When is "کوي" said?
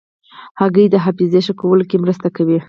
2.35-2.57